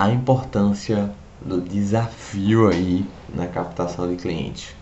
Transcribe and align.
a 0.00 0.08
importância 0.08 1.12
do 1.42 1.60
desafio 1.60 2.70
aí 2.70 3.04
na 3.34 3.46
captação 3.46 4.08
de 4.08 4.16
clientes. 4.16 4.74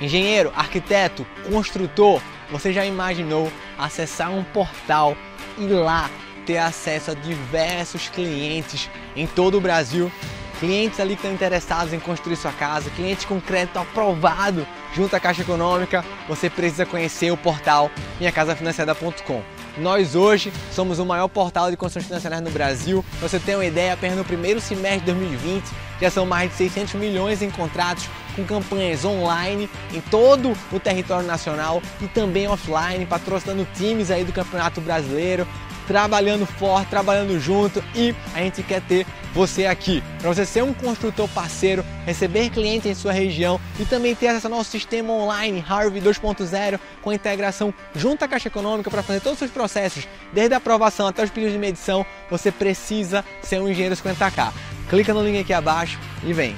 Engenheiro, 0.00 0.50
arquiteto, 0.56 1.26
construtor, 1.52 2.18
você 2.50 2.72
já 2.72 2.82
imaginou 2.86 3.52
acessar 3.78 4.30
um 4.30 4.42
portal 4.42 5.14
e 5.58 5.66
lá 5.66 6.10
ter 6.46 6.56
acesso 6.56 7.10
a 7.10 7.14
diversos 7.14 8.08
clientes 8.08 8.88
em 9.14 9.26
todo 9.26 9.58
o 9.58 9.60
Brasil? 9.60 10.10
Clientes 10.58 10.98
ali 10.98 11.10
que 11.10 11.16
estão 11.16 11.34
interessados 11.34 11.92
em 11.92 12.00
construir 12.00 12.36
sua 12.36 12.52
casa, 12.52 12.88
clientes 12.88 13.26
com 13.26 13.38
crédito 13.38 13.78
aprovado 13.78 14.66
junto 14.94 15.14
à 15.14 15.20
Caixa 15.20 15.42
Econômica, 15.42 16.02
você 16.26 16.48
precisa 16.48 16.86
conhecer 16.86 17.30
o 17.30 17.36
portal 17.36 17.90
minhacasafinanciada.com. 18.18 19.42
Nós 19.76 20.14
hoje 20.14 20.52
somos 20.72 20.98
o 20.98 21.04
maior 21.04 21.28
portal 21.28 21.70
de 21.70 21.76
construções 21.76 22.06
financeiras 22.06 22.40
no 22.40 22.50
Brasil. 22.50 23.04
Você 23.20 23.40
tem 23.40 23.56
uma 23.56 23.64
ideia, 23.64 23.94
apenas 23.94 24.16
no 24.16 24.24
primeiro 24.24 24.60
semestre 24.60 25.00
de 25.00 25.06
2020 25.06 25.64
já 26.00 26.10
são 26.10 26.26
mais 26.26 26.50
de 26.50 26.56
600 26.56 26.94
milhões 26.94 27.42
em 27.42 27.50
contratos 27.50 28.08
com 28.34 28.44
campanhas 28.44 29.04
online 29.04 29.70
em 29.92 30.00
todo 30.00 30.52
o 30.72 30.80
território 30.80 31.26
nacional 31.26 31.80
e 32.00 32.08
também 32.08 32.48
offline, 32.48 33.06
patrocinando 33.06 33.66
times 33.74 34.10
aí 34.10 34.24
do 34.24 34.32
Campeonato 34.32 34.80
Brasileiro, 34.80 35.46
trabalhando 35.86 36.46
forte, 36.46 36.88
trabalhando 36.88 37.38
junto 37.38 37.82
e 37.94 38.14
a 38.34 38.38
gente 38.38 38.62
quer 38.62 38.80
ter 38.82 39.06
você 39.34 39.66
aqui. 39.66 40.02
Para 40.20 40.32
você 40.32 40.46
ser 40.46 40.62
um 40.62 40.72
construtor 40.72 41.28
parceiro, 41.28 41.84
receber 42.06 42.50
clientes 42.50 42.86
em 42.86 42.94
sua 42.94 43.12
região 43.12 43.60
e 43.78 43.84
também 43.84 44.14
ter 44.14 44.28
acesso 44.28 44.46
ao 44.46 44.52
nosso 44.52 44.70
sistema 44.70 45.12
online 45.12 45.64
Harvey 45.68 46.00
2.0 46.00 46.78
com 47.02 47.12
integração 47.12 47.74
junto 47.94 48.24
à 48.24 48.28
Caixa 48.28 48.48
Econômica 48.48 48.90
para 48.90 49.02
fazer 49.02 49.20
todos 49.20 49.34
os 49.34 49.38
seus 49.40 49.50
processos, 49.50 50.06
desde 50.32 50.54
a 50.54 50.58
aprovação 50.58 51.06
até 51.06 51.22
os 51.22 51.30
pedidos 51.30 51.52
de 51.52 51.58
medição, 51.58 52.06
você 52.30 52.52
precisa 52.52 53.24
ser 53.42 53.60
um 53.60 53.68
engenheiro 53.68 53.96
50k. 53.96 54.52
Clica 54.88 55.12
no 55.12 55.22
link 55.22 55.40
aqui 55.40 55.52
abaixo 55.52 55.98
e 56.22 56.32
vem. 56.32 56.56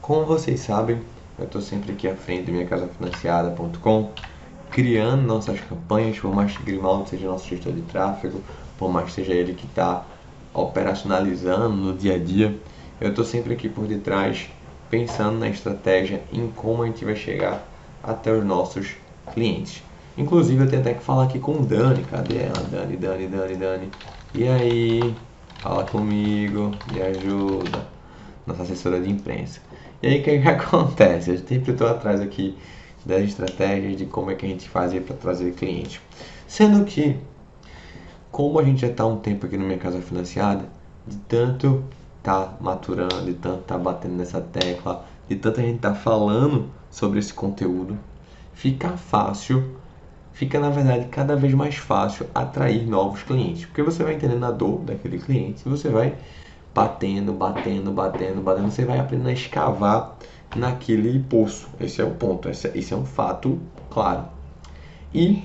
Como 0.00 0.26
vocês 0.26 0.60
sabem, 0.60 1.00
eu 1.38 1.44
estou 1.44 1.60
sempre 1.60 1.92
aqui 1.92 2.08
à 2.08 2.14
frente 2.14 2.46
do 2.46 2.52
minhacasafinanciada.com 2.52 4.12
criando 4.72 5.22
nossas 5.22 5.60
campanhas, 5.60 6.18
por 6.18 6.34
mais 6.34 6.56
que 6.56 6.62
Grimaldo 6.62 7.08
seja 7.08 7.28
nosso 7.28 7.46
gestor 7.46 7.72
de 7.72 7.82
tráfego, 7.82 8.40
por 8.78 8.90
mais 8.90 9.06
que 9.06 9.12
seja 9.12 9.32
ele 9.32 9.52
que 9.52 9.66
está 9.66 10.04
operacionalizando 10.52 11.76
no 11.76 11.94
dia 11.94 12.16
a 12.16 12.18
dia, 12.18 12.58
eu 13.00 13.10
estou 13.10 13.24
sempre 13.24 13.52
aqui 13.52 13.68
por 13.68 13.86
detrás 13.86 14.48
pensando 14.90 15.38
na 15.38 15.48
estratégia, 15.48 16.22
em 16.32 16.48
como 16.48 16.82
a 16.82 16.86
gente 16.86 17.04
vai 17.04 17.14
chegar 17.14 17.66
até 18.02 18.32
os 18.32 18.44
nossos 18.44 18.96
clientes. 19.32 19.82
Inclusive 20.16 20.64
eu 20.64 20.68
tenho 20.68 20.82
até 20.82 20.94
que 20.94 21.02
falar 21.02 21.24
aqui 21.24 21.38
com 21.38 21.52
o 21.52 21.64
Dani, 21.64 22.02
cadê 22.04 22.38
ela? 22.38 22.62
Dani, 22.70 22.96
Dani, 22.96 23.26
Dani, 23.26 23.56
Dani. 23.56 23.90
E 24.34 24.46
aí, 24.46 25.14
fala 25.60 25.84
comigo, 25.84 26.72
me 26.92 27.00
ajuda. 27.00 27.86
Nossa 28.46 28.62
assessora 28.62 29.00
de 29.00 29.10
imprensa. 29.10 29.60
E 30.02 30.08
aí 30.08 30.20
o 30.20 30.22
que, 30.22 30.38
que 30.40 30.48
acontece? 30.48 31.30
Eu 31.30 31.38
sempre 31.38 31.72
estou 31.72 31.86
atrás 31.86 32.20
aqui 32.20 32.56
das 33.04 33.22
estratégias 33.22 33.96
de 33.96 34.06
como 34.06 34.30
é 34.30 34.34
que 34.34 34.46
a 34.46 34.48
gente 34.48 34.68
fazia 34.68 35.00
para 35.00 35.16
trazer 35.16 35.52
cliente. 35.54 36.00
Sendo 36.46 36.84
que, 36.84 37.16
como 38.30 38.58
a 38.58 38.62
gente 38.62 38.80
já 38.80 38.88
está 38.88 39.06
um 39.06 39.16
tempo 39.16 39.46
aqui 39.46 39.56
no 39.56 39.64
Minha 39.64 39.78
Casa 39.78 40.00
Financiada, 40.00 40.64
de 41.06 41.16
tanto 41.16 41.84
tá 42.22 42.54
maturando, 42.60 43.24
de 43.24 43.34
tanto 43.34 43.62
tá 43.62 43.76
batendo 43.76 44.14
nessa 44.14 44.40
tecla, 44.40 45.04
de 45.28 45.36
tanto 45.36 45.60
a 45.60 45.62
gente 45.62 45.80
tá 45.80 45.94
falando 45.94 46.70
sobre 46.90 47.18
esse 47.18 47.34
conteúdo, 47.34 47.98
fica 48.54 48.90
fácil, 48.96 49.76
fica 50.32 50.60
na 50.60 50.70
verdade 50.70 51.06
cada 51.06 51.34
vez 51.34 51.52
mais 51.54 51.76
fácil 51.76 52.26
atrair 52.34 52.86
novos 52.86 53.22
clientes, 53.22 53.64
porque 53.66 53.82
você 53.82 54.04
vai 54.04 54.14
entendendo 54.14 54.44
a 54.44 54.50
dor 54.50 54.80
daquele 54.80 55.18
cliente 55.18 55.62
e 55.66 55.68
você 55.68 55.88
vai 55.88 56.14
batendo, 56.74 57.32
batendo, 57.32 57.92
batendo, 57.92 58.40
batendo, 58.40 58.70
você 58.70 58.84
vai 58.84 58.98
aprendendo 58.98 59.28
a 59.28 59.32
escavar 59.32 60.16
naquele 60.56 61.18
poço. 61.20 61.68
Esse 61.80 62.00
é 62.00 62.04
o 62.04 62.12
ponto, 62.12 62.48
esse, 62.48 62.68
esse 62.74 62.92
é 62.92 62.96
um 62.96 63.04
fato 63.04 63.58
claro. 63.90 64.24
E 65.14 65.42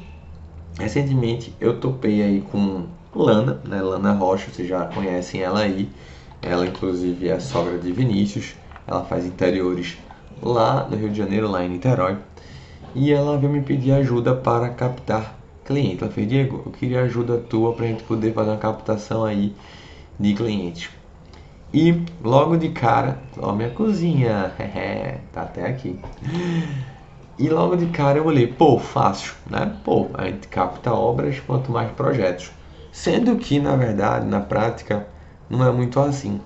recentemente 0.80 1.54
eu 1.60 1.80
topei 1.80 2.22
aí 2.22 2.42
com 2.42 2.86
Lana, 3.14 3.60
né? 3.66 3.82
Lana 3.82 4.14
Rocha, 4.14 4.50
vocês 4.52 4.68
já 4.68 4.86
conhecem 4.86 5.42
ela 5.42 5.62
aí. 5.62 5.90
Ela 6.42 6.68
inclusive 6.68 7.28
é 7.28 7.40
sogra 7.40 7.78
de 7.78 7.92
Vinícius. 7.92 8.56
Ela 8.86 9.04
faz 9.04 9.26
interiores 9.26 9.98
lá 10.42 10.88
no 10.90 10.96
Rio 10.96 11.10
de 11.10 11.18
Janeiro, 11.18 11.50
lá 11.50 11.66
em 11.66 11.70
Niterói. 11.70 12.18
E 12.96 13.12
ela 13.12 13.38
veio 13.38 13.52
me 13.52 13.62
pedir 13.62 13.92
ajuda 13.92 14.36
para 14.36 14.70
captar 14.70 15.38
cliente. 15.66 16.04
Ela 16.04 16.12
fez, 16.12 16.28
Diego, 16.28 16.64
eu 16.66 16.72
queria 16.72 17.02
ajuda 17.02 17.38
tua 17.38 17.74
para 17.74 17.86
a 17.86 17.88
gente 17.90 18.04
poder 18.04 18.34
fazer 18.34 18.52
uma 18.52 18.58
captação 18.58 19.26
aí 19.26 19.54
de 20.20 20.34
clientes. 20.34 20.90
E 21.80 21.94
logo 22.24 22.58
de 22.58 22.70
cara, 22.70 23.20
ó, 23.38 23.54
minha 23.54 23.70
cozinha, 23.70 24.52
tá 25.32 25.44
até 25.44 25.68
aqui. 25.68 26.00
E 27.38 27.48
logo 27.50 27.76
de 27.76 27.86
cara 27.86 28.18
eu 28.18 28.26
olhei, 28.26 28.48
pô, 28.48 28.80
fácil, 28.80 29.36
né? 29.48 29.78
Pô, 29.84 30.08
a 30.16 30.26
gente 30.26 30.48
capta 30.48 30.92
obras 30.92 31.40
quanto 31.40 31.72
mais 31.72 31.92
projetos. 31.92 32.50
Sendo 32.92 33.36
que, 33.36 33.60
na 33.60 33.76
verdade, 33.76 34.26
na 34.26 34.40
prática, 34.40 35.08
não 35.48 35.64
é 35.64 35.72
muito 35.72 36.00
assim. 36.00 36.42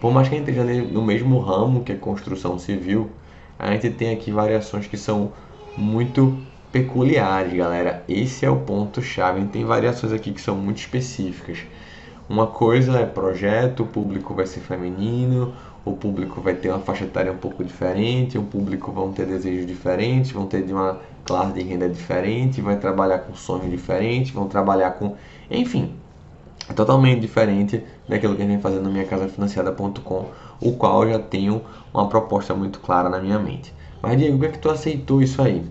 Por 0.00 0.12
mais 0.12 0.28
que 0.28 0.34
a 0.34 0.38
gente 0.38 0.50
esteja 0.50 0.82
no 0.82 1.00
mesmo 1.00 1.38
ramo 1.38 1.84
que 1.84 1.92
é 1.92 1.94
construção 1.94 2.58
civil, 2.58 3.08
a 3.56 3.70
gente 3.70 3.88
tem 3.90 4.12
aqui 4.12 4.32
variações 4.32 4.88
que 4.88 4.96
são 4.96 5.30
muito 5.76 6.36
peculiares, 6.72 7.54
galera. 7.54 8.02
Esse 8.08 8.44
é 8.44 8.50
o 8.50 8.56
ponto 8.56 9.00
chave. 9.00 9.44
Tem 9.44 9.64
variações 9.64 10.12
aqui 10.12 10.32
que 10.32 10.40
são 10.40 10.56
muito 10.56 10.78
específicas. 10.78 11.58
Uma 12.28 12.46
coisa 12.46 12.98
é 12.98 13.06
projeto, 13.06 13.82
o 13.82 13.86
público 13.86 14.34
vai 14.34 14.46
ser 14.46 14.60
feminino, 14.60 15.52
o 15.84 15.92
público 15.92 16.40
vai 16.40 16.54
ter 16.54 16.68
uma 16.68 16.78
faixa 16.78 17.04
etária 17.04 17.32
um 17.32 17.36
pouco 17.36 17.64
diferente, 17.64 18.38
o 18.38 18.42
público 18.42 18.92
vão 18.92 19.12
ter 19.12 19.26
desejos 19.26 19.66
diferentes, 19.66 20.30
vão 20.30 20.46
ter 20.46 20.64
de 20.64 20.72
uma 20.72 20.98
classe 21.24 21.52
de 21.52 21.62
renda 21.62 21.88
diferente, 21.88 22.60
vai 22.60 22.76
trabalhar 22.76 23.18
com 23.18 23.34
sonhos 23.34 23.70
diferentes, 23.70 24.32
vão 24.32 24.48
trabalhar 24.48 24.92
com, 24.92 25.16
enfim, 25.50 25.94
é 26.68 26.72
totalmente 26.72 27.20
diferente 27.20 27.84
daquilo 28.08 28.36
que 28.36 28.42
a 28.42 28.44
gente 28.44 28.54
vem 28.54 28.62
fazendo 28.62 28.84
no 28.84 28.92
minhacasafinanciada.com, 28.92 30.26
o 30.60 30.72
qual 30.72 31.04
eu 31.04 31.10
já 31.12 31.18
tenho 31.18 31.62
uma 31.92 32.08
proposta 32.08 32.54
muito 32.54 32.78
clara 32.80 33.08
na 33.08 33.20
minha 33.20 33.38
mente. 33.38 33.74
Mas 34.00 34.16
Diego, 34.16 34.34
como 34.34 34.44
é 34.44 34.48
que 34.48 34.58
tu 34.58 34.70
aceitou 34.70 35.20
isso 35.20 35.42
aí? 35.42 35.64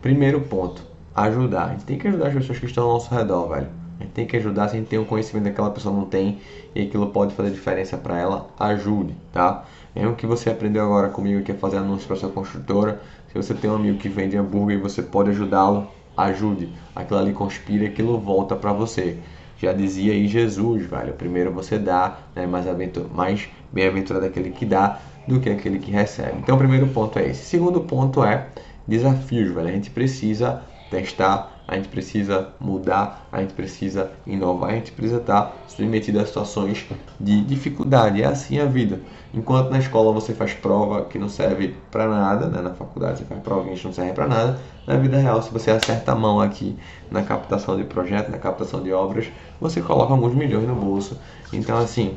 Primeiro 0.00 0.40
ponto, 0.40 0.82
ajudar. 1.14 1.66
A 1.66 1.70
gente 1.70 1.84
tem 1.84 1.98
que 1.98 2.08
ajudar 2.08 2.28
as 2.28 2.34
pessoas 2.34 2.58
que 2.58 2.66
estão 2.66 2.84
ao 2.84 2.94
nosso 2.94 3.14
redor, 3.14 3.48
velho. 3.48 3.81
Tem 4.14 4.26
que 4.26 4.36
ajudar 4.36 4.68
se 4.68 4.76
a 4.76 4.78
gente 4.78 4.88
tem 4.88 4.98
um 4.98 5.04
conhecimento 5.04 5.44
que 5.44 5.50
aquela 5.50 5.70
pessoa 5.70 5.94
não 5.94 6.04
tem 6.04 6.38
e 6.74 6.82
aquilo 6.82 7.06
pode 7.08 7.34
fazer 7.34 7.50
diferença 7.50 7.96
para 7.96 8.18
ela, 8.18 8.48
ajude, 8.58 9.14
tá? 9.32 9.64
Mesmo 9.94 10.14
que 10.14 10.26
você 10.26 10.50
aprendeu 10.50 10.84
agora 10.84 11.08
comigo 11.08 11.42
que 11.42 11.52
é 11.52 11.54
fazer 11.54 11.78
anúncio 11.78 12.06
para 12.06 12.16
sua 12.16 12.30
construtora, 12.30 13.00
se 13.28 13.34
você 13.34 13.54
tem 13.54 13.70
um 13.70 13.76
amigo 13.76 13.98
que 13.98 14.08
vende 14.08 14.36
hambúrguer 14.36 14.78
e 14.78 14.80
você 14.80 15.02
pode 15.02 15.30
ajudá-lo, 15.30 15.88
ajude. 16.16 16.68
Aquilo 16.94 17.18
ali 17.18 17.32
conspira 17.32 17.86
aquilo 17.86 18.18
volta 18.18 18.54
para 18.54 18.72
você. 18.72 19.18
Já 19.58 19.72
dizia 19.72 20.12
aí 20.12 20.26
Jesus, 20.26 20.86
velho. 20.86 21.12
Primeiro 21.12 21.52
você 21.52 21.78
dá, 21.78 22.18
né? 22.34 22.46
mais, 22.46 22.66
mais 23.14 23.48
bem-aventurado 23.72 24.26
aquele 24.26 24.50
que 24.50 24.66
dá 24.66 24.98
do 25.26 25.40
que 25.40 25.48
aquele 25.48 25.78
que 25.78 25.90
recebe. 25.90 26.38
Então, 26.38 26.56
o 26.56 26.58
primeiro 26.58 26.88
ponto 26.88 27.18
é 27.18 27.28
esse. 27.28 27.44
Segundo 27.44 27.80
ponto 27.80 28.24
é 28.24 28.48
desafios, 28.86 29.54
velho. 29.54 29.68
A 29.68 29.72
gente 29.72 29.90
precisa 29.90 30.62
testar, 30.90 31.61
a 31.72 31.76
gente 31.76 31.88
precisa 31.88 32.50
mudar, 32.60 33.26
a 33.32 33.40
gente 33.40 33.54
precisa 33.54 34.12
inovar, 34.26 34.70
a 34.70 34.74
gente 34.74 34.92
precisa 34.92 35.20
estar 35.20 35.56
submetido 35.66 36.20
a 36.20 36.26
situações 36.26 36.86
de 37.18 37.40
dificuldade. 37.44 38.22
É 38.22 38.26
assim 38.26 38.58
a 38.58 38.66
vida. 38.66 39.00
Enquanto 39.32 39.70
na 39.70 39.78
escola 39.78 40.12
você 40.12 40.34
faz 40.34 40.52
prova 40.52 41.06
que 41.06 41.18
não 41.18 41.28
serve 41.28 41.74
para 41.90 42.06
nada, 42.06 42.46
né? 42.46 42.60
na 42.60 42.74
faculdade 42.74 43.18
você 43.18 43.24
faz 43.24 43.40
prova 43.42 43.64
que 43.64 43.84
não 43.84 43.92
serve 43.92 44.12
para 44.12 44.26
nada, 44.26 44.58
na 44.86 44.96
vida 44.96 45.16
real, 45.16 45.40
se 45.42 45.50
você 45.50 45.70
acerta 45.70 46.12
a 46.12 46.14
mão 46.14 46.40
aqui 46.40 46.76
na 47.10 47.22
captação 47.22 47.76
de 47.76 47.84
projetos, 47.84 48.30
na 48.30 48.38
captação 48.38 48.82
de 48.82 48.92
obras, 48.92 49.26
você 49.58 49.80
coloca 49.80 50.12
alguns 50.12 50.34
milhões 50.34 50.68
no 50.68 50.74
bolso. 50.74 51.18
Então, 51.52 51.78
assim, 51.78 52.16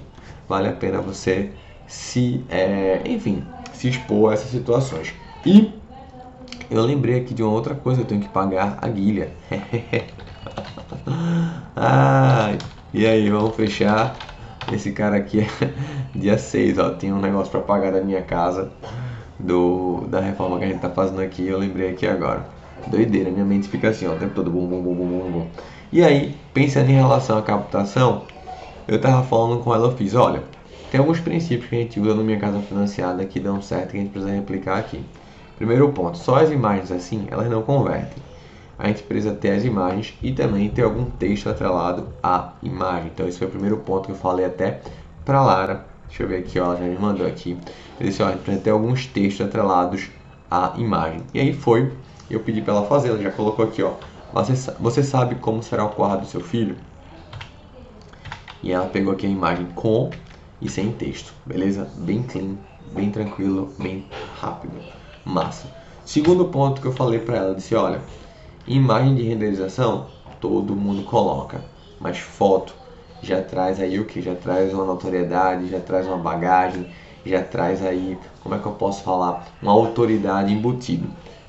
vale 0.50 0.68
a 0.68 0.74
pena 0.74 1.00
você 1.00 1.52
se, 1.88 2.44
é, 2.50 3.02
enfim, 3.06 3.46
se 3.72 3.88
expor 3.88 4.32
a 4.32 4.34
essas 4.34 4.52
situações. 4.52 5.14
E 5.46 5.72
eu 6.70 6.82
lembrei 6.82 7.20
aqui 7.20 7.34
de 7.34 7.44
uma 7.44 7.52
outra 7.52 7.76
coisa, 7.76 8.02
eu 8.02 8.06
tenho 8.06 8.22
que 8.22 8.29
pagar 8.29 8.78
a 8.82 8.88
guilha. 8.88 9.32
ah, 11.76 12.53
e 12.94 13.06
aí, 13.06 13.29
vamos 13.29 13.56
fechar. 13.56 14.16
Esse 14.72 14.91
cara 14.91 15.17
aqui 15.17 15.41
é 15.41 15.47
dia 16.16 16.38
6, 16.38 16.78
ó, 16.79 16.90
tem 16.91 17.14
um 17.14 17.20
negócio 17.20 17.52
para 17.52 17.62
pagar 17.62 17.91
da 17.91 18.02
minha 18.02 18.22
casa 18.23 18.72
do 19.40 20.06
da 20.08 20.20
reforma 20.20 20.58
que 20.58 20.66
a 20.66 20.67
gente 20.67 20.79
tá 20.79 20.90
fazendo 20.90 21.22
aqui, 21.22 21.47
eu 21.47 21.59
lembrei 21.59 21.91
aqui 21.91 22.08
agora. 22.08 22.46
Doideira, 22.88 23.29
minha 23.29 23.46
mente 23.46 23.67
fica 23.67 23.90
assim, 23.90 24.08
ó, 24.08 24.14
o 24.14 24.17
tempo 24.17 24.34
todo 24.34 24.50
bum 24.50 24.67
bum 24.67 24.82
bum 24.82 24.96
bum 24.96 25.32
bum. 25.32 25.47
E 25.91 26.03
aí, 26.03 26.35
pensando 26.53 26.90
em 26.90 26.96
relação 26.96 27.38
à 27.38 27.41
captação, 27.41 28.23
eu 28.88 29.00
tava 29.00 29.23
falando 29.23 29.62
com 29.64 29.73
ela, 29.73 29.88
eu 29.88 29.97
fiz, 29.97 30.16
olha, 30.16 30.44
tem 30.91 31.00
alguns 31.00 31.20
princípios 31.20 31.70
que 31.70 31.76
a 31.76 31.79
gente 31.79 32.00
usa 32.00 32.14
no 32.14 32.23
minha 32.23 32.40
casa 32.40 32.59
financiada 32.62 33.26
que 33.26 33.40
dão 33.40 33.62
certo 33.62 33.91
que 33.91 33.97
a 33.97 34.02
gente 34.02 34.12
precisa 34.12 34.34
replicar 34.34 34.78
aqui. 34.78 35.03
Primeiro 35.57 35.90
ponto, 35.93 36.17
só 36.17 36.35
as 36.35 36.52
imagens 36.52 36.91
assim, 36.91 37.28
elas 37.29 37.49
não 37.49 37.61
convertem. 37.61 38.22
A 38.78 38.87
gente 38.87 39.03
precisa 39.03 39.34
ter 39.34 39.52
as 39.52 39.63
imagens 39.63 40.13
e 40.22 40.34
também 40.34 40.69
ter 40.69 40.84
algum 40.84 41.05
texto 41.05 41.49
atrelado 41.49 42.09
à 42.22 42.53
imagem. 42.61 43.11
Então 43.13 43.28
esse 43.28 43.37
foi 43.37 43.47
o 43.47 43.52
primeiro 43.52 43.78
ponto 43.78 44.07
que 44.07 44.11
eu 44.11 44.17
falei 44.17 44.46
até 44.46 44.81
para 45.23 45.41
Lara. 45.41 45.85
Deixa 46.07 46.23
eu 46.23 46.28
ver 46.28 46.40
aqui, 46.40 46.59
ó, 46.59 46.66
ela 46.66 46.78
já 46.78 46.84
me 46.84 46.97
mandou 46.97 47.25
aqui. 47.25 47.57
Ele 47.99 48.09
disse, 48.09 48.22
ó, 48.22 48.28
a 48.28 48.31
gente 48.31 48.41
precisa 48.41 48.63
ter 48.63 48.69
alguns 48.72 49.05
textos 49.07 49.46
atrelados 49.46 50.09
à 50.52 50.73
imagem. 50.78 51.22
E 51.34 51.40
aí 51.40 51.53
foi, 51.53 51.91
eu 52.29 52.41
pedi 52.41 52.61
para 52.61 52.73
ela 52.73 52.85
fazer, 52.85 53.09
ela 53.09 53.22
já 53.22 53.31
colocou 53.31 53.66
aqui, 53.66 53.81
ó. 53.81 53.93
Você, 54.79 55.03
sabe 55.03 55.35
como 55.35 55.63
será 55.63 55.85
o 55.85 55.90
quarto 55.90 56.22
do 56.22 56.28
seu 56.28 56.41
filho? 56.41 56.75
E 58.61 58.72
ela 58.73 58.87
pegou 58.87 59.13
aqui 59.13 59.25
a 59.25 59.29
imagem 59.29 59.67
com 59.73 60.09
e 60.61 60.69
sem 60.69 60.91
texto, 60.91 61.34
beleza? 61.46 61.87
Bem 61.96 62.23
clean, 62.23 62.55
bem 62.91 63.09
tranquilo, 63.09 63.73
bem 63.79 64.05
rápido. 64.41 64.73
Massa. 65.26 65.68
Segundo 66.06 66.46
ponto 66.46 66.80
que 66.80 66.88
eu 66.88 66.94
falei 66.94 67.20
para 67.20 67.38
ela, 67.38 67.56
disse, 67.56 67.74
olha, 67.74 68.00
imagem 68.68 69.16
de 69.16 69.24
renderização 69.24 70.08
todo 70.40 70.76
mundo 70.76 71.04
coloca, 71.04 71.66
mas 72.00 72.20
foto 72.20 72.76
já 73.22 73.42
traz 73.42 73.80
aí 73.80 74.00
o 74.00 74.06
que? 74.06 74.22
Já 74.22 74.36
traz 74.36 74.72
uma 74.72 74.86
notoriedade, 74.86 75.70
já 75.70 75.80
traz 75.80 76.06
uma 76.06 76.18
bagagem, 76.18 76.88
já 77.26 77.42
traz 77.42 77.84
aí, 77.84 78.18
como 78.44 78.54
é 78.54 78.60
que 78.60 78.66
eu 78.66 78.74
posso 78.74 79.04
falar? 79.04 79.48
Uma 79.62 79.72
autoridade 79.72 80.54
embutida. 80.54 81.08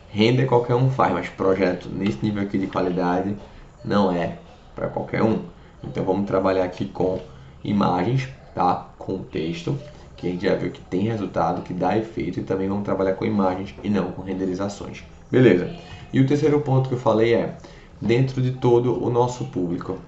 Render 0.08 0.46
qualquer 0.46 0.74
um 0.74 0.88
faz, 0.88 1.12
mas 1.12 1.28
projeto 1.28 1.90
nesse 1.90 2.24
nível 2.24 2.42
aqui 2.42 2.56
de 2.56 2.66
qualidade 2.66 3.36
não 3.84 4.10
é 4.10 4.38
para 4.74 4.88
qualquer 4.88 5.22
um. 5.22 5.40
Então 5.84 6.02
vamos 6.02 6.26
trabalhar 6.26 6.64
aqui 6.64 6.86
com 6.86 7.20
imagens, 7.62 8.28
tá? 8.54 8.86
Com 8.98 9.18
texto, 9.18 9.78
a 10.26 10.30
gente 10.30 10.44
já 10.44 10.54
viu 10.54 10.70
que 10.70 10.80
tem 10.80 11.02
resultado, 11.02 11.62
que 11.62 11.72
dá 11.72 11.96
efeito, 11.96 12.40
e 12.40 12.42
também 12.42 12.68
vamos 12.68 12.84
trabalhar 12.84 13.14
com 13.14 13.24
imagens 13.24 13.74
e 13.82 13.88
não 13.88 14.12
com 14.12 14.22
renderizações. 14.22 15.04
Beleza? 15.30 15.70
E 16.12 16.20
o 16.20 16.26
terceiro 16.26 16.60
ponto 16.60 16.88
que 16.88 16.94
eu 16.94 16.98
falei 16.98 17.34
é, 17.34 17.56
dentro 18.00 18.40
de 18.40 18.52
todo 18.52 19.02
o 19.02 19.10
nosso 19.10 19.46
público, 19.46 19.98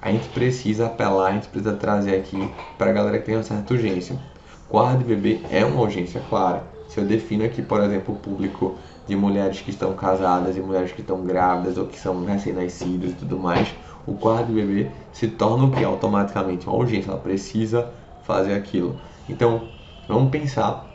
a 0.00 0.10
gente 0.10 0.28
precisa 0.28 0.86
apelar, 0.86 1.30
a 1.30 1.32
gente 1.32 1.48
precisa 1.48 1.74
trazer 1.74 2.16
aqui 2.16 2.50
para 2.76 2.90
a 2.90 2.92
galera 2.92 3.18
que 3.18 3.26
tem 3.26 3.36
uma 3.36 3.42
certa 3.42 3.72
urgência. 3.72 4.18
Quarto 4.68 4.98
de 4.98 5.04
bebê 5.04 5.40
é 5.50 5.64
uma 5.64 5.80
urgência, 5.80 6.20
claro. 6.28 6.60
Se 6.88 6.98
eu 6.98 7.04
defino 7.04 7.44
aqui, 7.44 7.62
por 7.62 7.80
exemplo, 7.80 8.14
o 8.14 8.18
público 8.18 8.76
de 9.06 9.16
mulheres 9.16 9.60
que 9.60 9.70
estão 9.70 9.94
casadas 9.94 10.56
e 10.56 10.60
mulheres 10.60 10.92
que 10.92 11.00
estão 11.00 11.22
grávidas 11.24 11.78
ou 11.78 11.86
que 11.86 11.98
são 11.98 12.24
recém-nascidos 12.24 13.10
e 13.10 13.14
tudo 13.14 13.38
mais, 13.38 13.72
o 14.06 14.14
quarto 14.14 14.48
de 14.48 14.54
bebê 14.54 14.90
se 15.12 15.28
torna 15.28 15.64
o 15.64 15.70
que? 15.70 15.82
Automaticamente 15.84 16.66
uma 16.66 16.76
urgência, 16.76 17.10
ela 17.10 17.20
precisa 17.20 17.88
fazer 18.24 18.54
aquilo. 18.54 18.98
Então, 19.28 19.68
vamos 20.08 20.30
pensar 20.30 20.88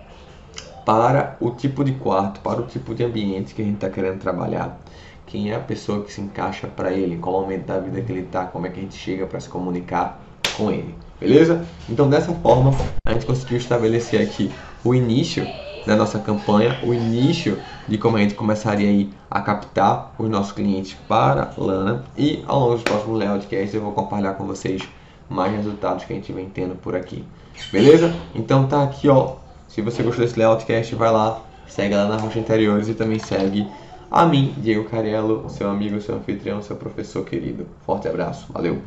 para 0.86 1.36
o 1.42 1.52
tipo 1.52 1.84
de 1.84 1.92
quarto, 1.94 2.40
para 2.40 2.62
o 2.62 2.66
tipo 2.66 2.96
de 2.96 3.04
ambiente 3.04 3.54
que 3.54 3.62
a 3.62 3.66
gente 3.66 3.76
está 3.76 3.90
querendo 3.90 4.20
trabalhar. 4.20 4.80
Quem 5.26 5.52
é 5.52 5.56
a 5.56 5.60
pessoa 5.60 6.04
que 6.04 6.14
se 6.14 6.22
encaixa 6.22 6.68
para 6.68 6.94
ele, 6.94 7.18
qual 7.18 7.42
momento 7.42 7.66
da 7.66 7.78
vida 7.78 8.02
que 8.02 8.10
ele 8.10 8.22
está, 8.22 8.46
como 8.46 8.66
é 8.66 8.70
que 8.70 8.80
a 8.80 8.84
gente 8.84 8.96
chega 8.96 9.28
para 9.28 9.40
se 9.40 9.50
comunicar 9.50 10.22
com 10.56 10.72
ele, 10.72 10.96
beleza? 11.20 11.66
Então 11.90 12.10
dessa 12.10 12.32
forma 12.32 12.72
a 13.06 13.12
gente 13.12 13.26
conseguiu 13.26 13.58
estabelecer 13.58 14.22
aqui 14.22 14.50
o 14.84 14.96
início 14.96 15.46
da 15.86 15.96
nossa 15.96 16.20
campanha, 16.20 16.80
o 16.84 16.94
início 16.94 17.58
de 17.88 17.98
como 17.98 18.16
a 18.16 18.22
gente 18.22 18.36
começaria 18.36 18.90
aí 18.90 19.10
a 19.30 19.42
captar 19.42 20.14
os 20.18 20.30
nossos 20.30 20.54
clientes 20.54 20.98
para 21.08 21.54
Lana. 21.58 22.06
E 22.18 22.44
ao 22.48 22.60
longo 22.60 22.74
dos 22.76 22.84
próximos 22.84 23.20
layoutcasts 23.20 23.74
eu 23.74 23.82
vou 23.82 23.92
compartilhar 23.92 24.34
com 24.34 24.46
vocês 24.46 24.82
mais 25.30 25.52
resultados 25.54 26.06
que 26.06 26.14
a 26.14 26.16
gente 26.16 26.32
vem 26.32 26.50
tendo 26.50 26.76
por 26.76 26.96
aqui, 26.96 27.24
beleza? 27.72 28.14
Então 28.34 28.68
tá 28.68 28.84
aqui 28.84 29.10
ó, 29.10 29.36
se 29.68 29.82
você 29.82 30.04
gostou 30.04 30.26
desse 30.26 30.38
layoutcast 30.38 30.96
vai 30.96 31.12
lá, 31.12 31.42
segue 31.68 31.96
lá 31.96 32.08
na 32.08 32.18
Rocha 32.18 32.40
Interiores 32.40 32.88
e 32.88 32.94
também 32.94 33.20
segue 33.20 33.68
a 34.10 34.26
mim, 34.26 34.54
Diego 34.58 34.86
Cariello, 34.86 35.50
seu 35.50 35.70
amigo, 35.70 36.00
seu 36.02 36.16
anfitrião, 36.16 36.62
seu 36.62 36.78
professor 36.78 37.26
querido. 37.26 37.68
Forte 37.86 38.08
abraço, 38.08 38.52
valeu! 38.54 38.82